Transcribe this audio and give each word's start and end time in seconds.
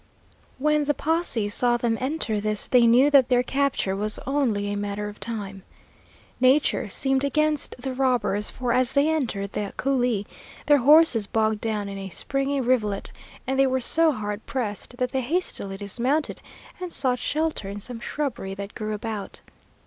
When 0.57 0.85
the 0.85 0.95
posse 0.95 1.47
saw 1.49 1.77
them 1.77 1.95
enter 2.01 2.39
this 2.39 2.67
they 2.67 2.87
knew 2.87 3.11
that 3.11 3.29
their 3.29 3.43
capture 3.43 3.95
was 3.95 4.17
only 4.25 4.71
a 4.73 4.75
matter 4.75 5.07
of 5.07 5.19
time. 5.19 5.61
Nature 6.39 6.89
seemed 6.89 7.23
against 7.23 7.75
the 7.77 7.93
robbers, 7.93 8.49
for 8.49 8.73
as 8.73 8.93
they 8.93 9.07
entered 9.11 9.51
the 9.51 9.73
coulee 9.77 10.25
their 10.65 10.79
horses 10.79 11.27
bogged 11.27 11.61
down 11.61 11.87
in 11.87 11.99
a 11.99 12.09
springy 12.09 12.59
rivulet, 12.59 13.11
and 13.45 13.59
they 13.59 13.67
were 13.67 13.79
so 13.79 14.11
hard 14.11 14.43
pressed 14.47 14.97
that 14.97 15.11
they 15.11 15.21
hastily 15.21 15.77
dismounted, 15.77 16.41
and 16.79 16.91
sought 16.91 17.19
shelter 17.19 17.69
in 17.69 17.79
some 17.79 17.99
shrubbery 17.99 18.55
that 18.55 18.73
grew 18.73 18.93
about. 18.95 19.41